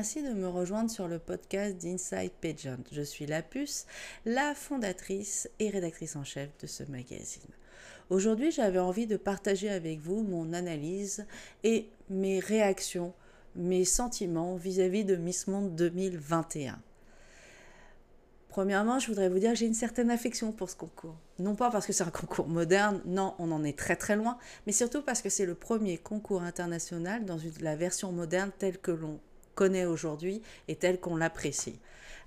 [0.00, 2.82] merci de me rejoindre sur le podcast d'Inside Pageant.
[2.90, 3.84] Je suis la puce,
[4.24, 7.50] la fondatrice et rédactrice en chef de ce magazine.
[8.08, 11.26] Aujourd'hui, j'avais envie de partager avec vous mon analyse
[11.64, 13.12] et mes réactions,
[13.56, 16.80] mes sentiments vis-à-vis de Miss Monde 2021.
[18.48, 21.16] Premièrement, je voudrais vous dire que j'ai une certaine affection pour ce concours.
[21.38, 24.38] Non pas parce que c'est un concours moderne, non, on en est très très loin,
[24.66, 28.92] mais surtout parce que c'est le premier concours international dans la version moderne telle que
[28.92, 29.20] l'on
[29.54, 31.78] connaît aujourd'hui et telle qu'on l'apprécie.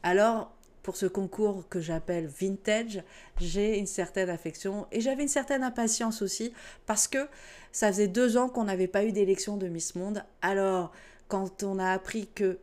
[0.03, 3.01] Alors, pour ce concours que j'appelle vintage,
[3.39, 6.53] j'ai une certaine affection et j'avais une certaine impatience aussi
[6.85, 7.29] parce que
[7.71, 10.23] ça faisait deux ans qu'on n'avait pas eu d'élection de Miss Monde.
[10.41, 10.91] Alors,
[11.29, 12.59] quand on a appris que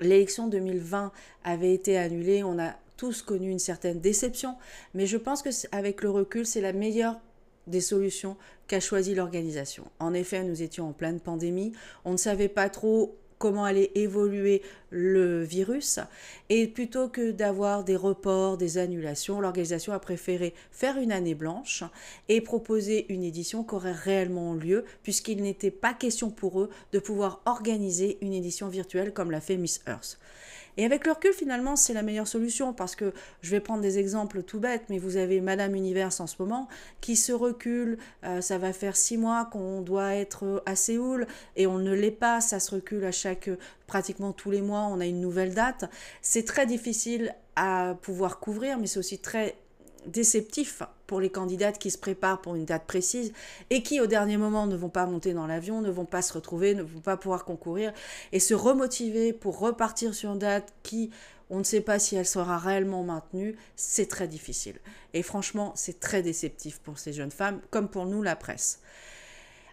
[0.00, 1.12] l'élection 2020
[1.44, 4.56] avait été annulée, on a tous connu une certaine déception,
[4.94, 7.20] mais je pense que avec le recul, c'est la meilleure
[7.66, 8.36] des solutions
[8.68, 9.84] qu'a choisi l'organisation.
[9.98, 11.72] En effet, nous étions en pleine pandémie,
[12.04, 15.98] on ne savait pas trop comment allait évoluer le virus.
[16.48, 21.84] Et plutôt que d'avoir des reports, des annulations, l'organisation a préféré faire une année blanche
[22.28, 26.98] et proposer une édition qui aurait réellement lieu, puisqu'il n'était pas question pour eux de
[26.98, 30.18] pouvoir organiser une édition virtuelle comme l'a fait Miss Earth.
[30.76, 33.98] Et avec le recul, finalement, c'est la meilleure solution parce que je vais prendre des
[33.98, 36.68] exemples tout bêtes, mais vous avez Madame Univers en ce moment
[37.00, 37.98] qui se recule.
[38.24, 42.10] Euh, ça va faire six mois qu'on doit être à Séoul et on ne l'est
[42.10, 42.40] pas.
[42.40, 43.48] Ça se recule à chaque,
[43.86, 45.84] pratiquement tous les mois, on a une nouvelle date.
[46.20, 49.56] C'est très difficile à pouvoir couvrir, mais c'est aussi très
[50.06, 53.32] déceptif pour les candidates qui se préparent pour une date précise
[53.70, 56.32] et qui au dernier moment ne vont pas monter dans l'avion, ne vont pas se
[56.32, 57.92] retrouver, ne vont pas pouvoir concourir
[58.32, 61.10] et se remotiver pour repartir sur une date qui
[61.48, 64.76] on ne sait pas si elle sera réellement maintenue, c'est très difficile.
[65.14, 68.80] Et franchement, c'est très déceptif pour ces jeunes femmes, comme pour nous, la presse.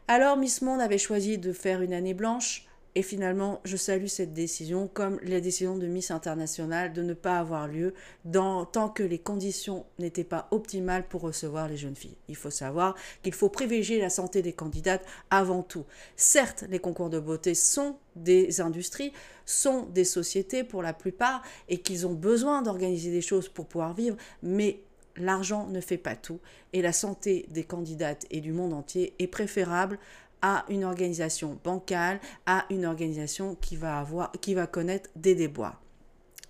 [0.08, 2.68] Alors, Miss Monde avait choisi de faire une année blanche.
[2.96, 7.40] Et finalement, je salue cette décision, comme la décision de Miss International de ne pas
[7.40, 12.18] avoir lieu dans, tant que les conditions n'étaient pas optimales pour recevoir les jeunes filles.
[12.28, 15.86] Il faut savoir qu'il faut privilégier la santé des candidates avant tout.
[16.18, 19.12] Certes, les concours de beauté sont des industries,
[19.46, 23.96] sont des sociétés pour la plupart, et qu'ils ont besoin d'organiser des choses pour pouvoir
[23.96, 24.82] vivre, mais
[25.16, 26.40] l'argent ne fait pas tout,
[26.74, 29.98] et la santé des candidates et du monde entier est préférable
[30.44, 35.82] à une organisation bancale, à une organisation qui va, avoir, qui va connaître des déboires.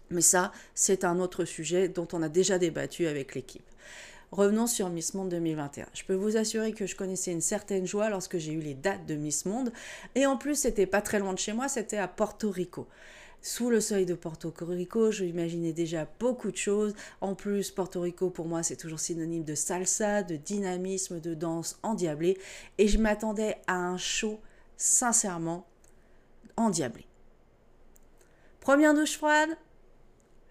[0.09, 3.63] Mais ça, c'est un autre sujet dont on a déjà débattu avec l'équipe.
[4.31, 5.85] Revenons sur Miss Monde 2021.
[5.93, 9.05] Je peux vous assurer que je connaissais une certaine joie lorsque j'ai eu les dates
[9.05, 9.71] de Miss Monde.
[10.15, 12.87] Et en plus, c'était pas très loin de chez moi, c'était à Porto Rico.
[13.45, 16.95] Sous le seuil de Porto Rico, je imaginais déjà beaucoup de choses.
[17.19, 21.77] En plus, Porto Rico, pour moi, c'est toujours synonyme de salsa, de dynamisme, de danse
[21.83, 22.37] endiablée.
[22.77, 24.39] Et je m'attendais à un show,
[24.77, 25.67] sincèrement,
[26.55, 27.05] endiablé.
[28.61, 29.49] Première douche froide,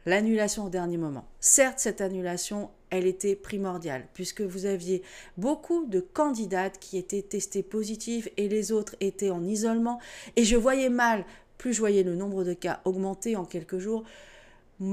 [0.05, 1.27] l'annulation au dernier moment.
[1.41, 5.03] Certes, cette annulation, elle était primordiale, puisque vous aviez
[5.39, 9.99] beaucoup de candidates qui étaient testées positives et les autres étaient en isolement.
[10.37, 11.25] Et je voyais mal
[11.63, 14.03] plus je voyais le nombre de cas augmenter en quelques jours,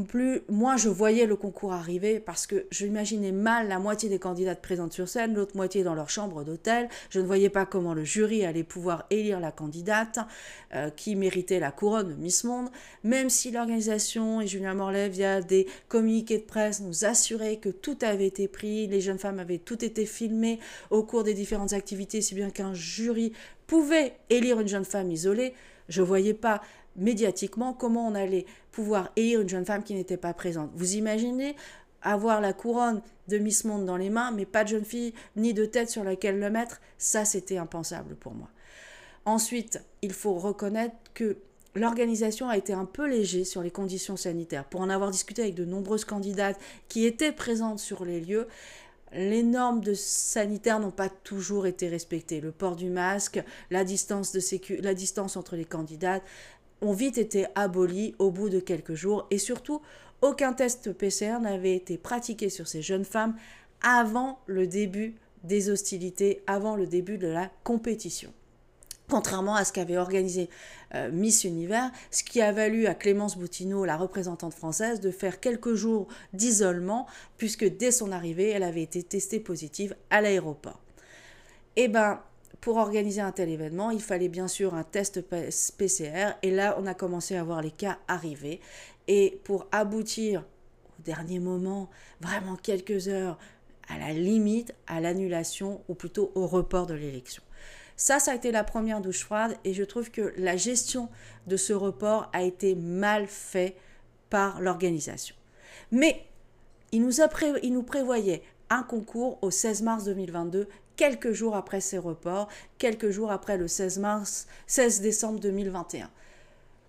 [0.07, 0.43] plus
[0.77, 5.09] je voyais le concours arriver parce que j'imaginais mal la moitié des candidates présentes sur
[5.09, 6.89] scène, l'autre moitié dans leur chambre d'hôtel.
[7.09, 10.19] Je ne voyais pas comment le jury allait pouvoir élire la candidate
[10.75, 12.69] euh, qui méritait la couronne Miss Monde,
[13.03, 17.97] même si l'organisation et Julien Morlaix via des communiqués de presse nous assuraient que tout
[18.03, 20.59] avait été pris, les jeunes femmes avaient tout été filmées
[20.91, 23.33] au cours des différentes activités, si bien qu'un jury
[23.65, 25.55] pouvait élire une jeune femme isolée.
[25.89, 26.61] Je ne voyais pas
[26.95, 30.71] médiatiquement comment on allait pouvoir élire une jeune femme qui n'était pas présente.
[30.75, 31.55] Vous imaginez
[32.01, 35.53] avoir la couronne de Miss Monde dans les mains, mais pas de jeune fille ni
[35.53, 38.47] de tête sur laquelle le mettre, ça c'était impensable pour moi.
[39.25, 41.37] Ensuite, il faut reconnaître que
[41.75, 44.65] l'organisation a été un peu léger sur les conditions sanitaires.
[44.65, 48.47] Pour en avoir discuté avec de nombreuses candidates qui étaient présentes sur les lieux,
[49.13, 52.41] les normes sanitaires n'ont pas toujours été respectées.
[52.41, 54.37] Le port du masque, la distance,
[54.81, 56.23] la distance entre les candidates
[56.81, 59.81] ont vite été abolies au bout de quelques jours et surtout,
[60.21, 63.35] aucun test PCR n'avait été pratiqué sur ces jeunes femmes
[63.81, 68.33] avant le début des hostilités, avant le début de la compétition
[69.09, 70.49] contrairement à ce qu'avait organisé
[70.95, 75.39] euh, Miss Univers, ce qui a valu à Clémence Boutineau, la représentante française, de faire
[75.39, 77.07] quelques jours d'isolement,
[77.37, 80.79] puisque dès son arrivée, elle avait été testée positive à l'aéroport.
[81.75, 82.21] Eh bien,
[82.61, 86.85] pour organiser un tel événement, il fallait bien sûr un test PCR, et là, on
[86.85, 88.59] a commencé à voir les cas arriver.
[89.07, 90.43] Et pour aboutir
[90.99, 91.89] au dernier moment,
[92.21, 93.37] vraiment quelques heures
[93.87, 97.41] à la limite à l'annulation ou plutôt au report de l'élection.
[97.99, 101.09] Ça, ça a été la première douche froide et je trouve que la gestion
[101.47, 103.75] de ce report a été mal fait
[104.29, 105.35] par l'organisation.
[105.91, 106.25] Mais
[106.93, 107.27] il nous, a
[107.61, 112.47] il nous prévoyait un concours au 16 mars 2022, quelques jours après ces reports,
[112.77, 116.09] quelques jours après le 16 mars, 16 décembre 2021.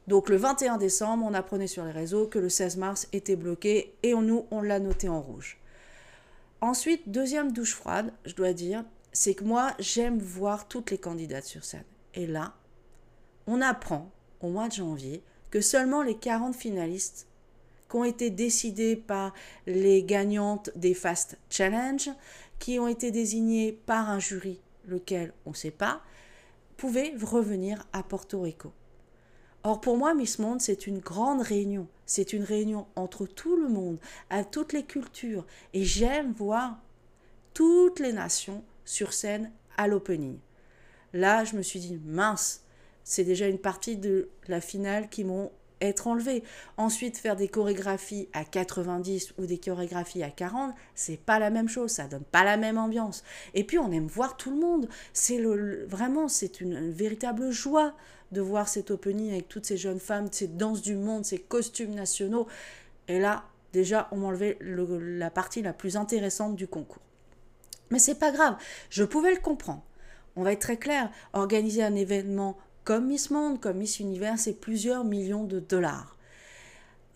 [0.07, 3.97] Donc le 21 décembre, on apprenait sur les réseaux que le 16 mars était bloqué
[4.05, 5.59] et on, nous, on l'a noté en rouge.
[6.61, 11.45] Ensuite, deuxième douche froide, je dois dire, c'est que moi, j'aime voir toutes les candidates
[11.45, 11.85] sur scène.
[12.15, 12.55] Et là,
[13.47, 14.11] on apprend
[14.41, 17.27] au mois de janvier que seulement les 40 finalistes
[17.89, 19.35] qui ont été décidés par
[19.67, 22.09] les gagnantes des Fast Challenge,
[22.59, 26.01] qui ont été désignées par un jury, lequel on ne sait pas,
[26.77, 28.73] pouvaient revenir à Porto Rico.
[29.62, 31.87] Or, pour moi, Miss Monde, c'est une grande réunion.
[32.07, 33.99] C'est une réunion entre tout le monde,
[34.31, 35.47] à toutes les cultures.
[35.75, 36.79] Et j'aime voir
[37.53, 40.38] toutes les nations sur scène à l'opening.
[41.12, 42.62] Là, je me suis dit, mince,
[43.05, 45.50] c'est déjà une partie de la finale qui m'ont
[45.81, 46.43] être enlevé.
[46.77, 51.69] Ensuite, faire des chorégraphies à 90 ou des chorégraphies à 40, c'est pas la même
[51.69, 53.25] chose, ça donne pas la même ambiance.
[53.55, 54.88] Et puis, on aime voir tout le monde.
[55.12, 57.94] C'est le, vraiment, c'est une, véritable joie
[58.33, 61.94] de voir cet opening avec toutes ces jeunes femmes, ces danses du monde, ces costumes
[61.94, 62.47] nationaux.
[63.09, 67.03] Et là, déjà, on m'enlevait la partie la plus intéressante du concours.
[67.91, 68.57] Mais c'est pas grave,
[68.89, 69.83] je pouvais le comprendre.
[70.37, 74.55] On va être très clair, organiser un événement comme Miss Monde, comme Miss Univers, c'est
[74.55, 76.17] plusieurs millions de dollars.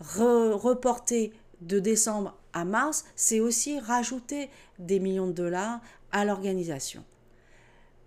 [0.00, 5.80] reporter de décembre à mars, c'est aussi rajouter des millions de dollars
[6.12, 7.04] à l'organisation.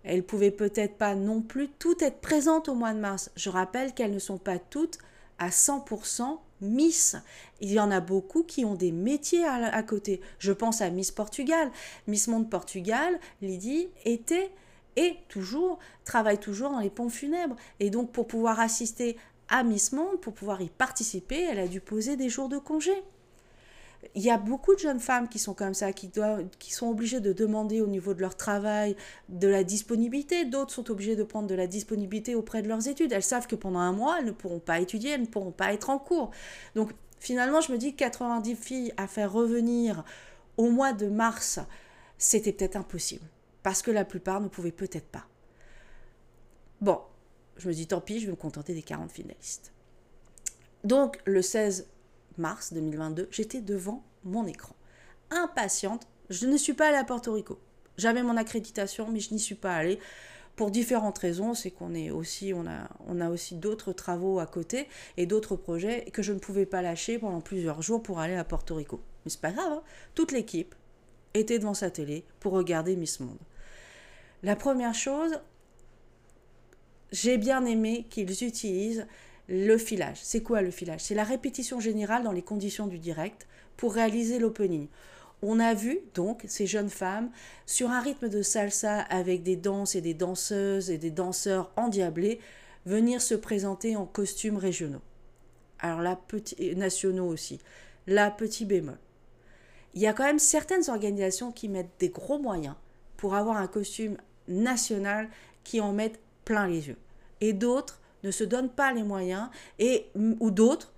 [0.04, 3.30] Elles pouvaient peut-être pas non plus toutes être présentes au mois de mars.
[3.36, 4.98] Je rappelle qu'elles ne sont pas toutes
[5.38, 7.16] à 100% Miss.
[7.60, 10.20] Il y en a beaucoup qui ont des métiers à, côté.
[10.38, 11.70] Je pense à Miss Portugal.
[12.06, 14.50] Miss Monde Portugal, Lydie, était
[14.96, 17.56] et toujours, travaille toujours dans les pompes funèbres.
[17.78, 19.16] Et donc, pour pouvoir assister
[19.48, 22.92] à Miss Monde, pour pouvoir y participer, elle a dû poser des jours de congé.
[24.14, 26.88] Il y a beaucoup de jeunes femmes qui sont comme ça, qui, doivent, qui sont
[26.88, 28.96] obligées de demander au niveau de leur travail
[29.28, 30.44] de la disponibilité.
[30.44, 33.12] D'autres sont obligées de prendre de la disponibilité auprès de leurs études.
[33.12, 35.72] Elles savent que pendant un mois, elles ne pourront pas étudier, elles ne pourront pas
[35.72, 36.30] être en cours.
[36.74, 40.04] Donc finalement, je me dis que 90 filles à faire revenir
[40.56, 41.58] au mois de mars,
[42.18, 43.26] c'était peut-être impossible
[43.62, 45.26] parce que la plupart ne pouvaient peut-être pas.
[46.80, 47.00] Bon,
[47.56, 49.72] je me dis tant pis, je vais me contenter des 40 finalistes.
[50.84, 51.86] Donc le 16
[52.38, 54.74] mars 2022, j'étais devant mon écran,
[55.30, 56.06] impatiente.
[56.30, 57.58] Je ne suis pas allée à Porto Rico.
[57.96, 59.98] J'avais mon accréditation, mais je n'y suis pas allée
[60.56, 61.54] pour différentes raisons.
[61.54, 65.56] C'est qu'on est aussi, on a, on a aussi d'autres travaux à côté et d'autres
[65.56, 69.00] projets que je ne pouvais pas lâcher pendant plusieurs jours pour aller à Porto Rico.
[69.24, 69.82] Mais c'est pas grave, hein.
[70.14, 70.74] toute l'équipe
[71.34, 73.38] était devant sa télé pour regarder Miss Monde.
[74.42, 75.40] La première chose,
[77.10, 79.06] j'ai bien aimé qu'ils utilisent
[79.48, 80.18] le filage.
[80.22, 81.00] C'est quoi le filage?
[81.00, 83.46] C'est la répétition générale dans les conditions du direct
[83.76, 84.88] pour réaliser l'opening.
[85.40, 87.30] On a vu donc ces jeunes femmes
[87.64, 92.40] sur un rythme de salsa avec des danses et des danseuses et des danseurs endiablés
[92.86, 95.02] venir se présenter en costumes régionaux.
[95.78, 97.60] Alors là, petit, nationaux aussi.
[98.06, 98.98] Là, petit bémol
[99.94, 102.76] il y a quand même certaines organisations qui mettent des gros moyens
[103.16, 105.28] pour avoir un costume national
[105.64, 106.98] qui en mettent plein les yeux.
[107.40, 109.48] Et d'autres ne se donnent pas les moyens,
[109.78, 110.92] et, ou d'autres,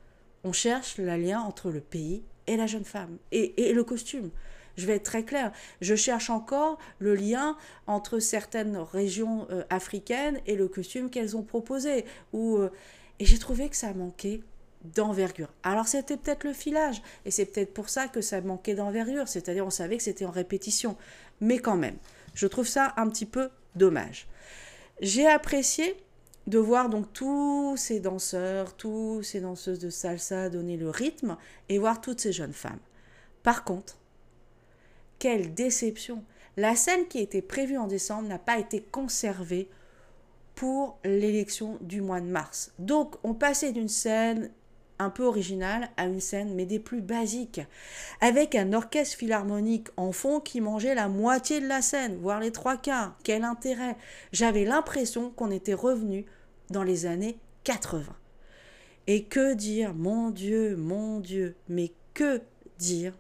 [0.44, 4.30] on cherche le lien entre le pays et la jeune femme, et, le costume.
[4.76, 10.40] Je vais être très clair, je cherche encore le lien entre certaines régions euh, africaines
[10.46, 12.06] et le costume qu'elles ont proposé.
[12.32, 12.70] Ou, euh,
[13.18, 14.40] et j'ai trouvé que ça manquait
[14.84, 15.52] d'envergure.
[15.62, 19.66] Alors c'était peut-être le filage, et c'est peut-être pour ça que ça manquait d'envergure, c'est-à-dire
[19.66, 20.96] on savait que c'était en répétition.
[21.40, 21.96] Mais quand même,
[22.34, 24.26] je trouve ça un petit peu dommage.
[25.00, 25.96] J'ai apprécié
[26.50, 31.37] de voir donc tous ces danseurs, tous ces danseuses de salsa donner le rythme
[31.69, 32.80] et voir toutes ces jeunes femmes.
[33.45, 33.97] Par contre,
[35.21, 36.25] quelle déception
[36.57, 39.69] La scène qui était prévue en décembre n'a pas été conservée
[40.57, 42.73] pour l'élection du mois de mars.
[42.80, 44.50] Donc on passait d'une scène
[44.99, 47.61] un peu original à une scène, mais des plus basiques,
[48.21, 52.52] avec un orchestre philharmonique en fond qui mangeait la moitié de la scène, voire les
[52.52, 53.16] trois quarts.
[53.25, 53.97] Quel intérêt
[54.33, 56.26] J'avais l'impression qu'on était revenu
[56.70, 58.04] dans les années 80.
[59.06, 62.40] Et que dire, mon Dieu, mon Dieu, mais que
[62.78, 63.12] dire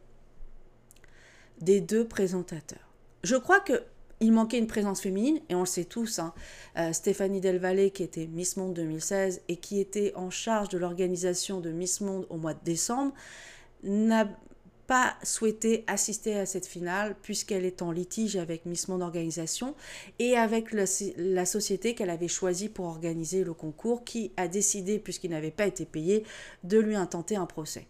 [1.60, 2.94] des deux présentateurs?
[3.22, 3.82] Je crois que
[4.20, 6.18] il manquait une présence féminine, et on le sait tous.
[6.18, 6.34] Hein.
[6.76, 10.76] Euh, Stéphanie Del Valle, qui était Miss Monde 2016 et qui était en charge de
[10.76, 13.14] l'organisation de Miss Monde au mois de décembre,
[13.82, 14.28] n'a
[14.90, 19.76] pas souhaité assister à cette finale puisqu'elle est en litige avec Miss Monde Organisation
[20.18, 25.30] et avec la société qu'elle avait choisie pour organiser le concours qui a décidé, puisqu'il
[25.30, 26.24] n'avait pas été payé,
[26.64, 27.86] de lui intenter un procès.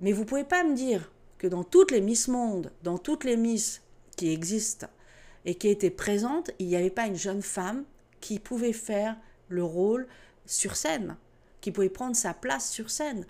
[0.00, 3.38] Mais vous pouvez pas me dire que dans toutes les Miss Monde, dans toutes les
[3.38, 3.80] Miss
[4.14, 4.88] qui existent
[5.46, 7.82] et qui étaient présentes, il n'y avait pas une jeune femme
[8.20, 9.16] qui pouvait faire
[9.48, 10.06] le rôle
[10.44, 11.16] sur scène,
[11.62, 13.24] qui pouvait prendre sa place sur scène.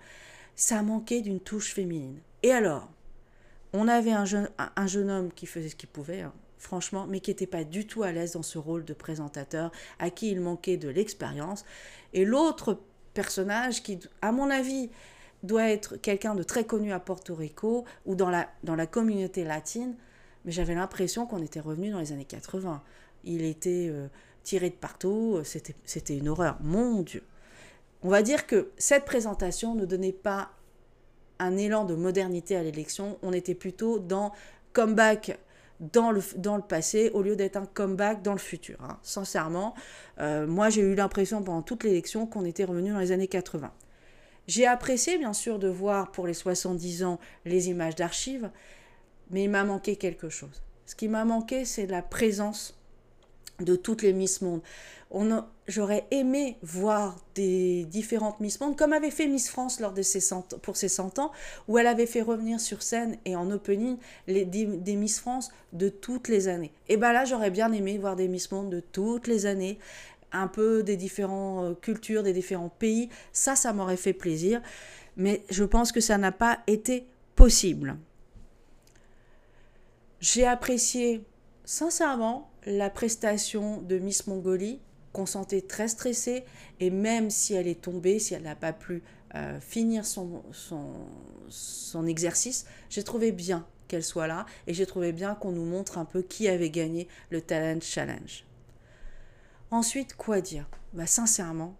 [0.57, 2.19] Ça manquait d'une touche féminine.
[2.45, 2.87] Et alors,
[3.73, 7.19] on avait un jeune, un jeune homme qui faisait ce qu'il pouvait, hein, franchement, mais
[7.19, 10.39] qui n'était pas du tout à l'aise dans ce rôle de présentateur, à qui il
[10.41, 11.65] manquait de l'expérience.
[12.13, 12.79] Et l'autre
[13.15, 14.91] personnage qui, à mon avis,
[15.41, 19.43] doit être quelqu'un de très connu à Porto Rico ou dans la, dans la communauté
[19.43, 19.95] latine,
[20.45, 22.83] mais j'avais l'impression qu'on était revenu dans les années 80.
[23.23, 24.07] Il était euh,
[24.43, 26.59] tiré de partout, c'était une horreur.
[26.61, 27.23] Mon Dieu.
[28.03, 30.51] On va dire que cette présentation ne donnait pas
[31.39, 34.31] un élan de modernité à l'élection, on était plutôt dans
[34.73, 35.37] comeback
[35.79, 38.77] dans le, dans le passé au lieu d'être un comeback dans le futur.
[38.81, 38.97] Hein.
[39.03, 39.73] Sincèrement,
[40.19, 43.71] euh, moi j'ai eu l'impression pendant toute l'élection qu'on était revenu dans les années 80.
[44.47, 48.49] J'ai apprécié bien sûr de voir pour les 70 ans les images d'archives,
[49.31, 50.61] mais il m'a manqué quelque chose.
[50.85, 52.77] Ce qui m'a manqué, c'est la présence
[53.59, 54.61] de toutes les Miss Monde.
[55.67, 60.03] J'aurais aimé voir des différentes Miss Monde, comme avait fait Miss France lors de
[60.59, 61.31] pour ses 100 ans,
[61.67, 65.89] où elle avait fait revenir sur scène et en opening les, des, Miss France de
[65.89, 66.71] toutes les années.
[66.87, 69.79] Et bien là, j'aurais bien aimé voir des Miss Monde de toutes les années,
[70.31, 73.09] un peu des différentes euh, cultures, des différents pays.
[73.33, 74.61] Ça, ça m'aurait fait plaisir.
[75.17, 77.97] Mais je pense que ça n'a pas été possible.
[80.19, 81.23] J'ai apprécié
[81.63, 84.79] sincèrement la prestation de Miss Mongolie,
[85.15, 86.43] qu'on sentait très stressée,
[86.81, 89.01] et même si elle est tombée, si elle n'a pas pu
[89.33, 90.43] euh, finir son,
[91.49, 95.97] son, exercice, j'ai trouvé bien qu'elle soit là, et j'ai trouvé bien qu'on nous montre
[95.97, 98.43] un peu qui avait gagné le Talent Challenge.
[99.71, 100.67] Ensuite, quoi dire?
[100.91, 101.77] Bah, Sincèrement,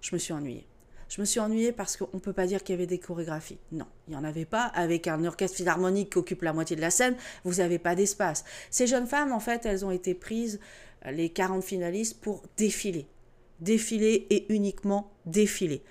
[0.00, 0.68] je me suis ennuyée.
[1.08, 3.58] Je me suis ennuyée parce qu'on ne peut pas dire qu'il y avait des chorégraphies.
[3.72, 4.66] Non, il n'y en avait pas.
[4.66, 8.44] Avec un orchestre philharmonique qui occupe la moitié de la scène, vous n'avez pas d'espace.
[8.70, 10.60] Ces jeunes femmes, en fait, elles ont été prises,
[11.04, 13.06] les 40 finalistes, pour défiler.
[13.60, 15.82] Défiler et uniquement défiler.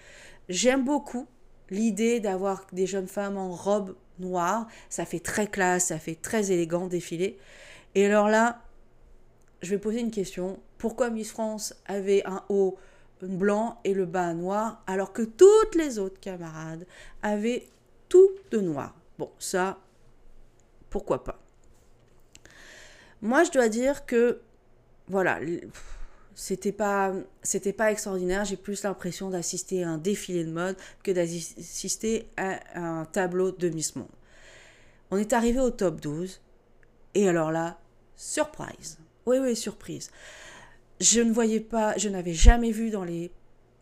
[0.50, 1.28] J'aime beaucoup
[1.70, 4.68] l'idée d'avoir des jeunes femmes en robe noire.
[4.90, 7.38] Ça fait très classe, ça fait très élégant défiler.
[7.96, 8.62] Et alors là,
[9.62, 10.60] je vais poser une question.
[10.78, 12.78] Pourquoi Miss France avait un haut
[13.22, 16.86] blanc et le bas noir, alors que toutes les autres camarades
[17.24, 17.68] avaient
[18.10, 18.96] tout de noir?
[19.18, 19.80] Bon, ça,
[20.90, 21.40] pourquoi pas?
[23.22, 24.42] Moi, je dois dire que,
[25.08, 25.40] voilà,
[26.36, 28.46] c'était pas, c'était pas extraordinaire.
[28.46, 33.70] J'ai plus l'impression d'assister à un défilé de mode que d'assister à un tableau de
[33.70, 34.08] Miss Monde.
[35.10, 36.42] On est arrivé au top 12,
[37.16, 37.80] et alors là,
[38.16, 38.98] surprise.
[39.26, 40.12] Oui, oui, surprise
[41.00, 43.32] je ne voyais pas, je n'avais jamais vu dans les,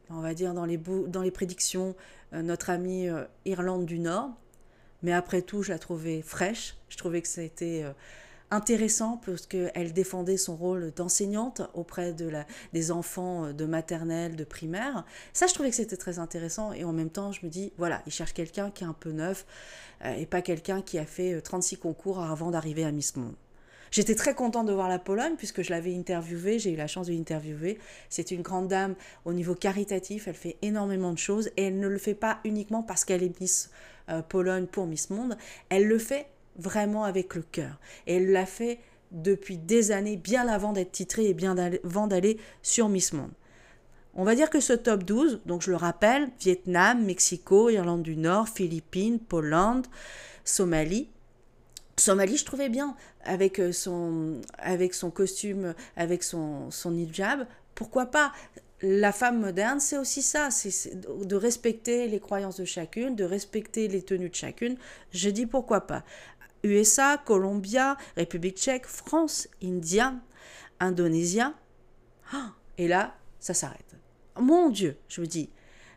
[0.09, 1.95] on va dire dans les, dans les prédictions,
[2.33, 4.31] euh, notre amie euh, Irlande du Nord.
[5.03, 6.75] Mais après tout, je la trouvais fraîche.
[6.89, 7.91] Je trouvais que c'était euh,
[8.51, 14.43] intéressant parce qu'elle défendait son rôle d'enseignante auprès de la, des enfants de maternelle, de
[14.43, 15.05] primaire.
[15.33, 16.71] Ça, je trouvais que c'était très intéressant.
[16.73, 19.11] Et en même temps, je me dis, voilà, il cherche quelqu'un qui est un peu
[19.11, 19.45] neuf
[20.17, 23.35] et pas quelqu'un qui a fait 36 concours avant d'arriver à Miss Monde.
[23.95, 27.07] J'étais très contente de voir la Pologne puisque je l'avais interviewée, j'ai eu la chance
[27.07, 27.79] de l'interviewer.
[28.09, 31.87] C'est une grande dame au niveau caritatif, elle fait énormément de choses et elle ne
[31.87, 33.71] le fait pas uniquement parce qu'elle est Miss
[34.09, 35.37] euh, Pologne pour Miss Monde,
[35.69, 37.79] elle le fait vraiment avec le cœur.
[38.07, 38.79] Et elle l'a fait
[39.11, 43.31] depuis des années, bien avant d'être titrée et bien avant d'aller sur Miss Monde.
[44.13, 48.15] On va dire que ce top 12, donc je le rappelle, Vietnam, Mexico, Irlande du
[48.15, 49.81] Nord, Philippines, Pologne,
[50.45, 51.09] Somalie,
[51.97, 57.47] Somalie, je trouvais bien, avec euh, son, avec son costume, avec son, son hijab.
[57.73, 58.33] Pourquoi pas?
[58.81, 63.87] La femme moderne, c'est aussi ça, c'est de respecter les croyances de chacune, de respecter
[63.87, 64.75] les tenues de chacune.
[65.11, 66.03] Je dis pourquoi pas.
[66.65, 70.15] USA, Colombia, République tchèque, France, India,
[70.79, 71.53] Indonésia.
[72.33, 73.95] Ah, et là, ça s'arrête.
[74.39, 75.49] Mon Dieu, je me dis,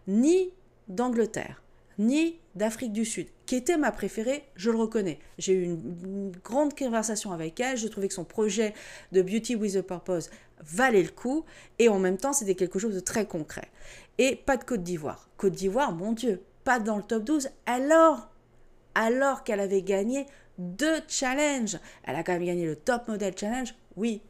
[0.07, 0.53] ni
[0.89, 1.63] d'Angleterre,
[1.99, 5.19] ni d'Afrique du Sud, qui était ma préférée, je le reconnais.
[5.39, 8.75] J'ai eu une, grande conversation avec elle, je trouvais que son projet
[9.13, 11.45] de Beauty with a Purpose valait le coup,
[11.79, 13.69] et en même temps, c'était quelque chose de très concret.
[14.19, 15.29] Et pas de Côte d'Ivoire.
[15.37, 18.29] Côte d'Ivoire, mon Dieu, pas dans le top 12, alors,
[18.95, 20.27] alors qu'elle avait gagné
[20.59, 21.79] deux challenges.
[22.05, 24.23] Elle a quand même gagné le Top Model Challenge, oui,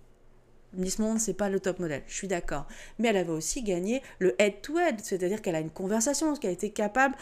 [0.75, 2.67] Miss Monde, c'est pas le top modèle, je suis d'accord.
[2.99, 6.71] Mais elle avait aussi gagné le head-to-head, c'est-à-dire qu'elle a une conversation, qu'elle a été
[6.71, 7.17] capable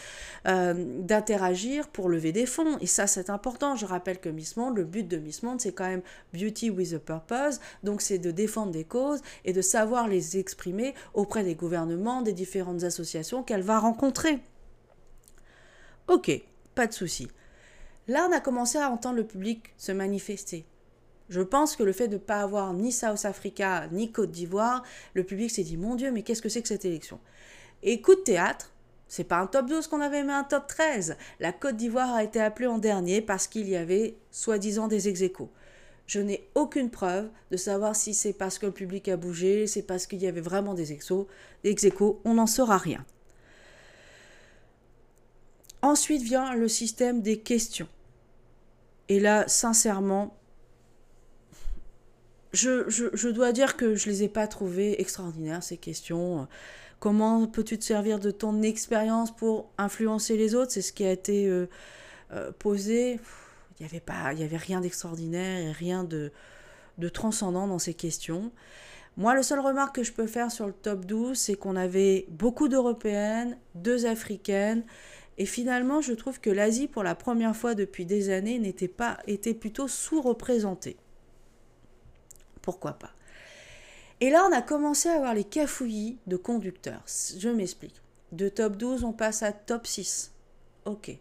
[0.48, 2.76] euh, d'interagir pour lever des fonds.
[2.80, 3.76] Et ça, c'est important.
[3.76, 6.02] Je rappelle que Miss Monde, le but de Miss Monde, c'est quand même
[6.34, 7.60] beauty with a purpose.
[7.84, 12.32] Donc, c'est de défendre des causes et de savoir les exprimer auprès des gouvernements, des
[12.32, 14.40] différentes associations qu'elle va rencontrer.
[16.08, 16.30] Ok,
[16.74, 17.28] pas de souci.
[18.08, 20.64] Là, on a commencé à entendre le public se manifester.
[21.28, 24.84] Je pense que le fait de ne pas avoir ni South Africa ni Côte d'Ivoire,
[25.14, 27.18] le public s'est dit Mon Dieu, mais qu'est-ce que c'est que cette élection?
[27.82, 28.72] Et coup de théâtre,
[29.08, 31.16] c'est pas un top 12 qu'on avait, mais un top 13.
[31.40, 35.22] La Côte d'Ivoire a été appelée en dernier parce qu'il y avait soi-disant des ex
[36.06, 39.82] Je n'ai aucune preuve de savoir si c'est parce que le public a bougé, c'est
[39.82, 41.26] parce qu'il y avait vraiment des exos,
[41.64, 41.76] des
[42.24, 43.04] on n'en saura rien.
[45.82, 47.88] Ensuite vient le système des questions.
[49.08, 50.36] Et là, sincèrement,
[52.52, 56.48] je, dois dire que je ne les ai pas trouvées extraordinaires, ces questions.
[56.98, 60.72] Comment peux-tu te servir de ton expérience pour influencer les autres?
[60.72, 61.68] C'est ce qui a été euh,
[62.32, 63.20] euh, posé.
[63.78, 66.32] Il n'y avait, pas, y avait rien d'extraordinaire et rien de,
[66.98, 68.50] de transcendant dans ces questions.
[69.18, 72.26] Moi, le seul remarque que je peux faire sur le top 12, c'est qu'on avait
[72.28, 74.84] beaucoup d'Européennes, deux Africaines,
[75.38, 79.18] et finalement, je trouve que l'Asie, pour la première fois depuis des années, n'était pas,
[79.26, 80.96] était plutôt sous-représentée
[82.66, 83.12] pourquoi pas?
[84.20, 87.04] Et là, on a commencé à avoir les cafouillis de conducteurs.
[87.38, 88.02] Je m'explique.
[88.32, 90.32] De top 12, on passe à top 6.
[90.84, 91.16] Ok.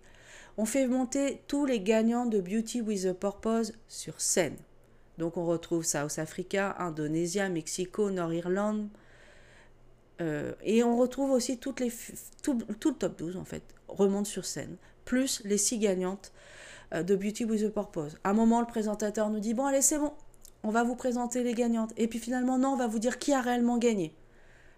[0.58, 4.56] On fait monter tous les gagnants de Beauty with a Purpose sur scène.
[5.20, 8.90] Donc on retrouve South Africa, Indonésia, Mexico, Nord-Irlande.
[10.22, 13.64] Euh, et on retrouve aussi tout, le top 12 en fait,
[13.96, 14.78] remonte sur scène.
[15.06, 16.32] Plus les six gagnantes
[16.94, 18.18] euh, de Beauty with a Purpose.
[18.24, 20.14] À un moment, le présentateur nous dit, bon allez c'est bon,
[20.64, 21.94] on va vous présenter les gagnantes.
[21.98, 24.14] Et puis finalement, non, on va vous dire qui a réellement gagné.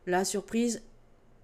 [0.06, 0.82] La surprise,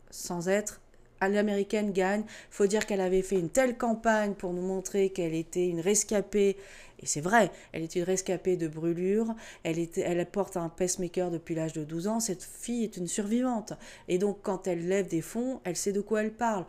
[0.10, 0.82] sans être,
[1.29, 2.24] l'américaine gagne.
[2.50, 6.57] Faut dire qu'elle avait fait une telle campagne pour nous montrer qu'elle était une rescapée.
[7.00, 9.36] Et c'est vrai, elle est une rescapée de brûlure.
[9.64, 12.20] Elle, était, elle porte un pacemaker depuis l'âge de 12 ans.
[12.20, 13.74] Cette fille est une survivante.
[14.07, 16.66] Et donc, quand elle lève des fonds, elle sait de quoi elle parle.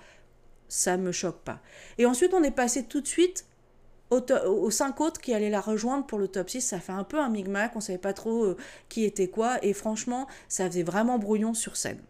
[0.75, 1.61] Ça me choque pas.
[1.99, 3.47] Et ensuite, on est passé tout de suite
[4.11, 7.21] aux, cinq autres qui allaient la rejoindre pour le top 6, ça fait un peu
[7.21, 8.57] un micmac, on savait pas trop euh,
[8.89, 12.01] qui était quoi, et franchement, ça faisait vraiment brouillon sur scène.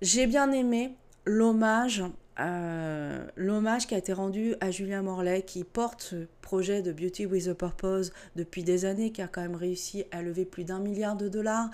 [0.00, 0.94] J'ai bien aimé
[1.26, 2.02] l'hommage
[2.40, 7.26] euh, l'hommage qui a été rendu à Julien Morlaix, qui porte ce projet de Beauty
[7.26, 10.78] with a Purpose depuis des années, qui a quand même réussi à lever plus d'un
[10.78, 11.68] milliard de dollars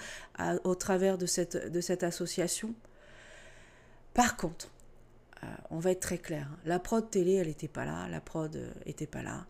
[0.65, 2.75] au travers de cette, de cette association.
[4.15, 4.69] Par contre,
[5.45, 6.49] euh, on va être très clair.
[6.51, 6.59] Hein.
[6.65, 8.09] La prod télé, elle n'était pas là.
[8.09, 8.55] La prod
[8.87, 9.47] n'était euh, pas là.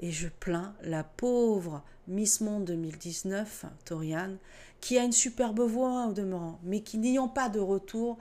[0.00, 4.38] Et je plains la pauvre Miss Monde 2019, Toriane,
[4.80, 8.18] qui a une superbe voix au demeurant, mais qui n'ayant pas de retour,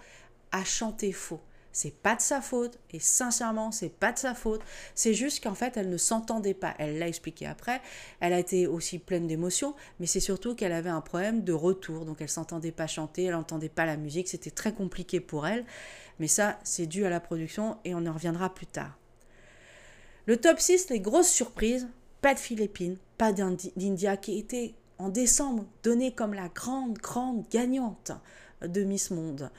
[0.51, 1.41] a chanté faux.
[1.75, 4.61] C'est pas de sa faute, et sincèrement, c'est pas de sa faute.
[4.93, 6.73] C'est juste qu'en fait, elle ne s'entendait pas.
[6.79, 7.81] Elle l'a expliqué après.
[8.21, 12.05] Elle a été aussi pleine d'émotions, mais c'est surtout qu'elle avait un problème de retour.
[12.05, 14.29] Donc, elle s'entendait pas chanter, elle n'entendait pas la musique.
[14.29, 15.65] C'était très compliqué pour elle.
[16.17, 18.97] Mais ça, c'est dû à la production et on en reviendra plus tard.
[20.27, 21.89] Le top 6, les grosses surprises,
[22.21, 28.13] pas de Philippines, pas d'India qui était en décembre donnée comme la grande, grande gagnante
[28.61, 29.51] de Miss Monde.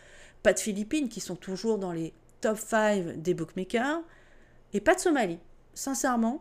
[0.46, 4.00] Pas de Philippines qui sont toujours dans les top 5 des bookmakers.
[4.74, 5.40] Et pas de Somalie,
[5.74, 6.40] sincèrement.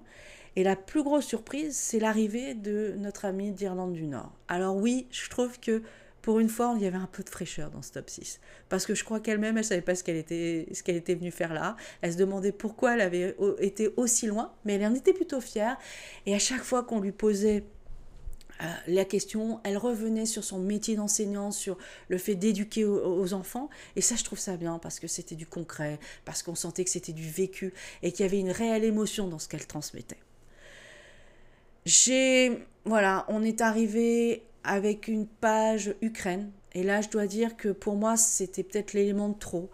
[0.56, 4.32] Et la plus grosse surprise, c'est l'arrivée de notre amie d'Irlande du Nord.
[4.48, 5.82] Alors oui, je trouve que
[6.22, 8.40] pour une fois, il y avait un peu de fraîcheur dans ce top 6.
[8.70, 11.32] Parce que je crois qu'elle-même, elle savait pas ce qu'elle était, ce qu'elle était venue
[11.32, 11.76] faire là.
[12.02, 15.80] Elle se demandait pourquoi elle avait été aussi loin, mais elle en était plutôt fière.
[16.28, 17.64] Et à chaque fois qu'on lui posait
[18.62, 23.70] euh, la question, elle revenait sur son métier d'enseignant, sur le fait d'éduquer aux, enfants.
[23.96, 26.90] Et ça, je trouve ça bien parce que c'était du concret, parce qu'on sentait que
[26.90, 30.20] c'était du vécu et qu'il y avait une réelle émotion dans ce qu'elle transmettait.
[31.86, 32.66] J'ai.
[32.86, 36.52] Voilà, on est arrivé avec une page Ukraine.
[36.74, 39.70] Et là, je dois dire que pour moi, c'était peut-être l'élément de trop.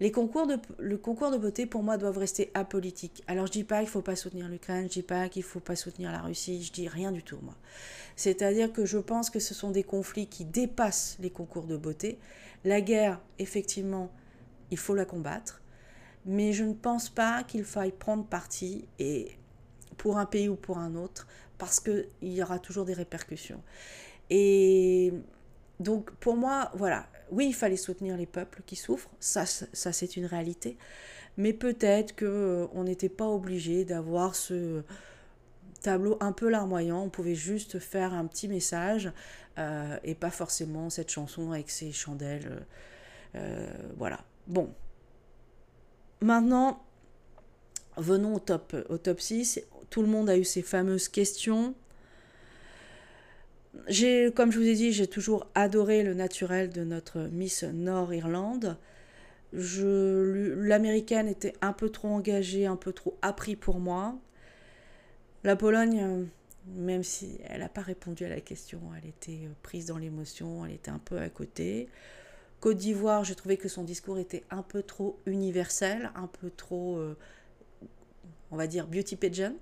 [0.00, 3.22] Les concours de, le concours de beauté, pour moi, doivent rester apolitiques.
[3.26, 5.76] Alors, je dis pas qu'il faut pas soutenir l'Ukraine, je dis pas qu'il faut pas
[5.76, 7.54] soutenir la Russie, je dis rien du tout, moi.
[8.16, 12.18] C'est-à-dire que je pense que ce sont des conflits qui dépassent les concours de beauté.
[12.64, 14.10] La guerre, effectivement,
[14.70, 15.62] il faut la combattre,
[16.26, 19.32] mais je ne pense pas qu'il faille prendre parti et
[19.96, 21.26] pour un pays ou pour un autre,
[21.58, 23.62] parce qu'il y aura toujours des répercussions.
[24.30, 25.12] Et
[25.80, 30.16] donc pour moi, voilà, oui, il fallait soutenir les peuples qui souffrent, ça, ça c'est
[30.16, 30.76] une réalité,
[31.36, 34.82] mais peut-être qu'on euh, n'était pas obligé d'avoir ce,
[35.84, 37.02] tableau un peu larmoyant.
[37.02, 39.12] On pouvait juste faire un petit message
[39.58, 42.66] euh, et pas forcément cette chanson avec ses chandelles.
[43.36, 44.20] Euh, voilà.
[44.48, 44.74] Bon.
[46.20, 46.82] Maintenant,
[47.96, 49.62] venons au top, au top 6.
[49.90, 51.74] Tout le monde a eu ses fameuses questions.
[53.86, 58.76] J'ai, comme je vous ai dit, j'ai toujours adoré le naturel de notre Miss Nord-Irlande.
[59.52, 64.16] l'américaine était un peu trop engagée, un peu trop appris pour moi.
[65.44, 66.24] La Pologne, euh,
[66.74, 70.64] même si elle n'a pas répondu à la question, elle était euh, prise dans l'émotion,
[70.64, 71.88] elle était un peu à côté.
[72.60, 76.96] Côte d'Ivoire, j'ai trouvé que son discours était un peu trop universel, un peu trop,
[76.96, 77.14] euh,
[78.50, 79.52] on va dire, beauty pageant.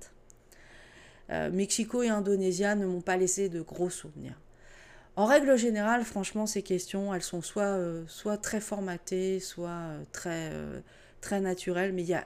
[1.50, 4.40] Mexico et Indonésia ne m'ont pas laissé de gros souvenirs.
[5.16, 10.50] En règle générale, franchement, ces questions, elles sont soit, soit très formatées, soit très
[11.22, 12.24] très naturel, mais y a,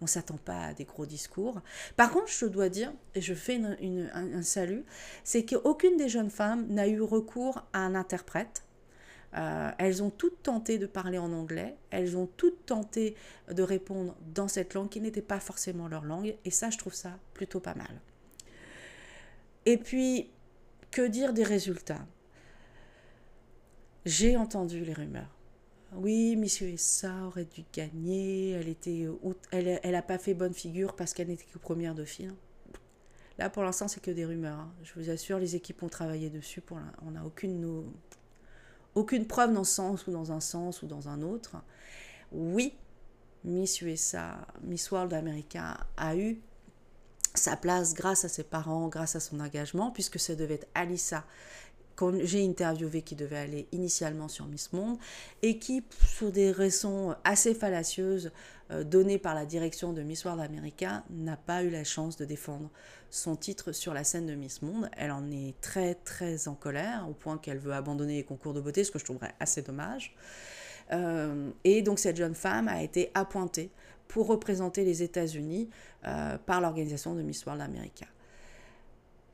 [0.00, 1.60] on ne s'attend pas à des gros discours.
[1.96, 4.84] Par contre, je dois dire, et je fais une, un, salut,
[5.22, 8.64] c'est qu'aucune des jeunes femmes n'a eu recours à un interprète.
[9.36, 13.14] Euh, elles ont toutes tenté de parler en anglais, elles ont toutes tenté
[13.48, 16.94] de répondre dans cette langue qui n'était pas forcément leur langue, et ça, je trouve
[16.94, 18.00] ça plutôt pas mal.
[19.70, 20.28] Et puis,
[20.90, 22.04] que dire des résultats?
[24.04, 25.30] J'ai entendu les rumeurs
[25.94, 29.08] oui, Miss USA aurait dû gagner, elle était
[29.50, 32.36] elle, elle a pas fait bonne figure parce qu'elle n'était que première dauphine.
[33.38, 34.60] Là, pour l'instant, c'est que des rumeurs.
[34.60, 34.72] Hein.
[34.84, 36.62] Je vous assure, les équipes ont travaillé dessus.
[37.04, 37.90] On n'a aucune,
[38.94, 41.56] aucune preuve dans ce sens ou dans un sens ou dans un autre.
[42.30, 42.74] Oui,
[43.42, 46.40] Miss USA, Miss World America a eu
[47.34, 51.24] sa place grâce à ses parents, grâce à son engagement, puisque ça devait être Alissa
[52.22, 54.98] j'ai interviewé qui devait aller initialement sur Miss Monde
[55.42, 55.82] et qui,
[56.18, 58.30] pour des raisons assez fallacieuses
[58.70, 62.24] euh, données par la direction de Miss World America, n'a pas eu la chance de
[62.24, 62.70] défendre
[63.10, 64.88] son titre sur la scène de Miss Monde.
[64.96, 68.60] Elle en est très très en colère au point qu'elle veut abandonner les concours de
[68.60, 70.14] beauté, ce que je trouverais assez dommage.
[70.92, 73.70] Euh, et donc cette jeune femme a été appointée
[74.10, 75.70] pour représenter les États-Unis
[76.04, 78.06] euh, par l'organisation de Miss World America.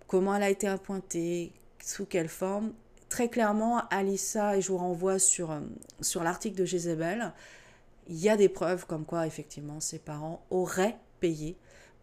[0.06, 2.74] Comment elle a été appointée sous quelle forme?
[3.08, 5.60] Très clairement, Alissa, et je vous renvoie sur, euh,
[6.02, 7.32] sur l'article de Jezebel,
[8.08, 11.56] il y a des preuves comme quoi, effectivement, ses parents auraient payé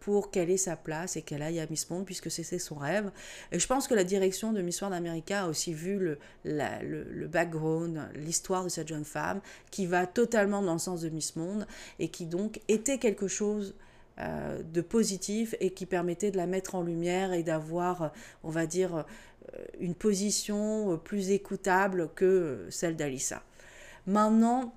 [0.04, 3.10] pour qu'elle ait sa place et qu'elle aille à Miss Monde, puisque c'était son rêve.
[3.54, 7.28] Et je pense que la direction de Miss World America a aussi vu le, le,
[7.28, 9.40] background, l'histoire de cette jeune femme,
[9.72, 11.66] qui va totalement dans le sens de Miss Monde,
[12.00, 13.76] et qui donc était quelque chose
[14.20, 18.12] euh, de positif et qui permettait de la mettre en lumière et d'avoir,
[18.44, 23.42] on va dire, euh, une position euh, plus écoutable que celle d'Alissa.
[24.06, 24.76] Maintenant,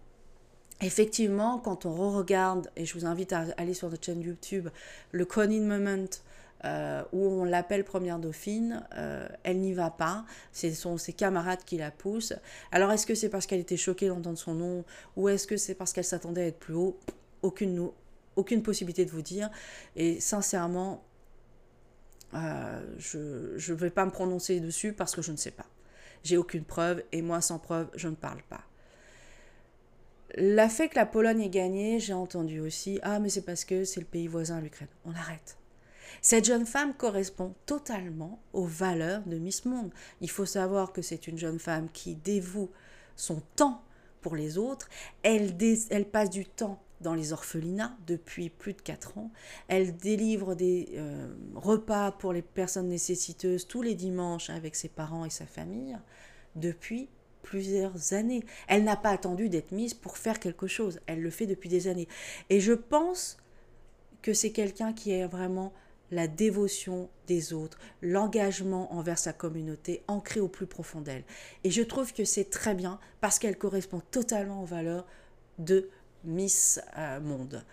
[0.81, 4.69] effectivement, quand on regarde, et je vous invite à aller sur notre chaîne YouTube,
[5.13, 6.07] le Conin Moment,
[6.65, 8.83] euh, où on l'appelle première dauphine,
[9.43, 10.25] elle n'y va pas.
[10.53, 12.35] Ce sont ses camarades qui la poussent.
[12.73, 14.85] Alors est-ce que c'est parce qu'elle était choquée d'entendre son nom,
[15.17, 16.99] ou est-ce que c'est parce qu'elle s'attendait à être plus haut?
[17.43, 17.91] Aucune,
[18.35, 19.51] aucune possibilité de vous dire.
[19.95, 21.05] Et sincèrement,
[22.35, 25.67] euh, je ne vais pas me prononcer dessus parce que je ne sais pas.
[26.25, 28.63] J'ai aucune preuve et moi sans preuve, je ne parle pas.
[30.37, 33.85] La fait que la Pologne ait gagné, j'ai entendu aussi Ah, mais c'est parce que
[33.85, 34.89] c'est le pays voisin, l'Ukraine.
[35.07, 35.57] On arrête.
[36.21, 39.91] Cette jeune femme correspond totalement aux valeurs de Miss Monde.
[40.21, 42.71] Il faut savoir que c'est une jeune femme qui dévoue
[43.17, 43.83] son temps
[44.21, 44.91] pour les autres.
[45.23, 45.55] Elle,
[46.13, 49.31] passe du temps dans les orphelinats depuis plus de 4 ans.
[49.69, 55.25] Elle délivre des euh, repas pour les personnes nécessiteuses tous les dimanches avec ses parents
[55.25, 55.97] et sa famille
[56.57, 57.09] depuis
[57.47, 58.45] plusieurs années.
[58.67, 61.01] Elle n'a pas attendu d'être mise pour faire quelque chose.
[61.07, 62.09] Elle le fait depuis des années.
[62.51, 63.39] Et je pense
[64.21, 65.73] que c'est quelqu'un qui a vraiment
[66.11, 71.25] la dévotion des autres, l'engagement envers sa communauté ancré au plus profond d'elle.
[71.65, 75.07] Et je trouve que c'est très bien parce qu'elle correspond totalement aux valeurs
[75.59, 75.89] de
[76.25, 77.65] Miss euh, Monde.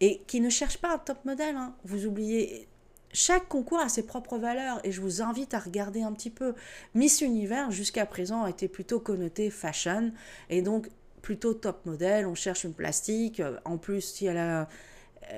[0.00, 1.56] Et qui ne cherche pas un top modèle.
[1.56, 1.74] Hein.
[1.84, 2.68] Vous oubliez,
[3.12, 6.54] chaque concours a ses propres valeurs et je vous invite à regarder un petit peu.
[6.94, 10.12] Miss Univers, jusqu'à présent, a été plutôt connoté fashion
[10.50, 10.88] et donc
[11.22, 12.26] plutôt top modèle.
[12.26, 13.42] On cherche une plastique.
[13.64, 14.68] En plus, si elle a.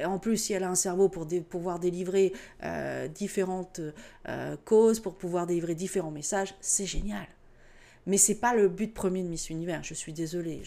[0.04, 3.80] En plus, si elle a un cerveau pour pouvoir délivrer euh, différentes
[4.28, 7.26] euh, causes, pour pouvoir délivrer différents messages, c'est génial.
[8.06, 9.82] Mais c'est pas le but premier de Miss Univers.
[9.82, 10.62] Je suis désolée,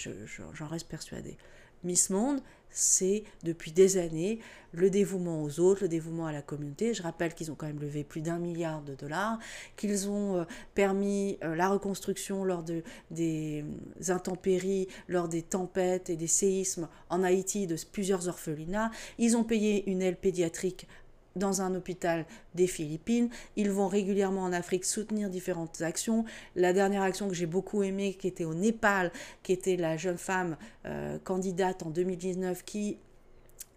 [0.53, 1.37] j'en reste persuadée.
[1.85, 2.41] Miss Monde,
[2.73, 4.39] c'est depuis des années
[4.73, 6.93] le dévouement aux autres, le dévouement à la communauté.
[6.93, 9.37] Je rappelle qu'ils ont quand même levé plus d'un milliard de dollars,
[9.77, 12.81] qu'ils ont euh, permis euh, la reconstruction lors de,
[13.11, 13.63] des
[14.09, 18.89] intempéries, lors des tempêtes et des séismes en Haïti de plusieurs orphelinats.
[19.19, 20.87] Ils ont payé une aile pédiatrique
[21.35, 23.29] dans un hôpital des Philippines.
[23.55, 26.25] Ils vont régulièrement en Afrique soutenir différentes actions.
[26.55, 30.17] La dernière action que j'ai beaucoup aimée, qui était au Népal, qui était la jeune
[30.17, 32.97] femme euh, candidate en 2019 qui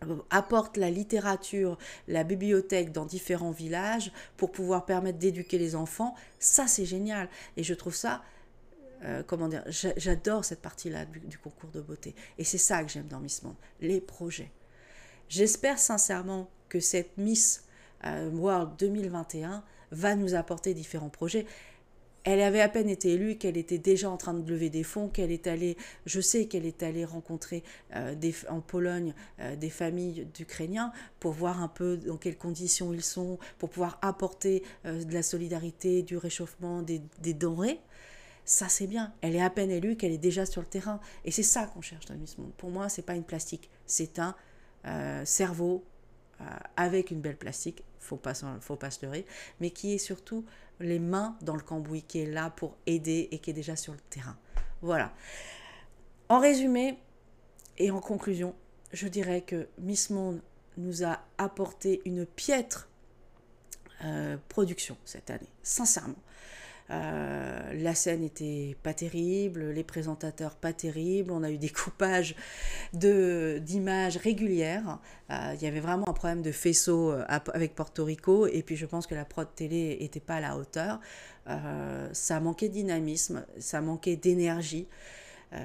[0.04, 6.14] euh, apporte la littérature, la bibliothèque dans différents villages pour pouvoir permettre d'éduquer les enfants,
[6.38, 7.28] ça c'est génial.
[7.56, 8.22] Et je trouve ça,
[9.04, 12.14] euh, comment dire, j'adore cette partie-là du, du, concours de beauté.
[12.38, 14.50] Et c'est ça que j'aime dans Miss Monde, les projets.
[15.28, 17.64] J'espère sincèrement que cette Miss
[18.04, 21.46] euh, World 2021 va nous apporter différents projets.
[22.24, 25.08] Elle avait à peine été élue qu'elle était déjà en train de lever des fonds,
[25.08, 27.62] qu'elle est allée, je sais qu'elle est allée rencontrer
[27.94, 28.14] euh,
[28.48, 33.38] en Pologne euh, des familles d'Ukrainiens pour voir un peu dans quelles conditions ils sont,
[33.58, 37.78] pour pouvoir apporter de la solidarité, du réchauffement, des, des denrées.
[38.44, 39.12] Ça, c'est bien.
[39.22, 41.00] Elle est à peine élue qu'elle est déjà sur le terrain.
[41.24, 42.52] Et c'est ça qu'on cherche dans Miss Monde.
[42.56, 43.68] Pour moi, c'est pas une plastique.
[43.86, 44.36] C'est un
[45.24, 45.84] cerveau
[46.40, 46.44] euh,
[46.76, 49.24] avec une belle plastique, faut pas faut pas se leurrer,
[49.58, 50.44] mais qui est surtout
[50.80, 53.94] les mains dans le cambouis, qui est là pour aider et qui est déjà sur
[53.94, 54.36] le terrain.
[54.82, 55.14] Voilà.
[56.28, 56.98] En résumé
[57.78, 58.54] et en conclusion,
[58.92, 60.42] je dirais que Miss Monde
[60.76, 62.90] nous a apporté une piètre
[64.04, 66.22] euh, production cette année, sincèrement.
[66.90, 72.36] Euh, la scène était pas terrible, les présentateurs pas terribles, on a eu des coupages
[72.92, 74.98] de, d'images régulières.
[75.30, 78.76] Euh, il y avait vraiment un problème de faisceau euh, avec Porto Rico et puis
[78.76, 81.00] je pense que la prod télé était pas à la hauteur.
[82.12, 84.86] ça manquait de dynamisme, ça manquait d'énergie.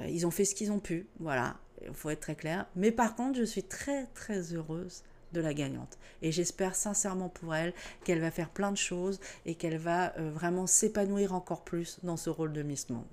[0.07, 2.67] ils ont fait ce qu'ils ont pu, voilà, il faut être très clair.
[2.75, 5.97] Mais par contre, je suis très très heureuse de la gagnante.
[6.21, 10.31] Et j'espère sincèrement pour elle qu'elle va faire plein de choses et qu'elle va euh,
[10.31, 13.05] vraiment s'épanouir encore plus dans ce rôle de Miss Monde.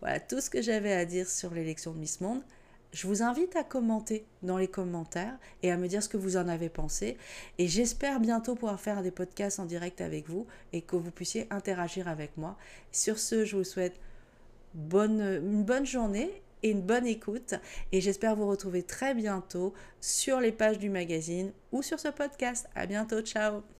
[0.00, 2.42] Voilà tout ce que j'avais à dire sur l'élection de Miss Monde.
[2.92, 6.36] Je vous invite à commenter dans les commentaires et à me dire ce que vous
[6.36, 7.18] en avez pensé.
[7.58, 11.46] Et j'espère bientôt pouvoir faire des podcasts en direct avec vous et que vous puissiez
[11.50, 12.56] interagir avec moi.
[12.92, 14.00] Sur ce, je vous souhaite
[14.72, 17.54] bonne, une bonne journée et une bonne écoute.
[17.92, 22.68] Et j'espère vous retrouver très bientôt sur les pages du magazine ou sur ce podcast.
[22.74, 23.77] À bientôt, ciao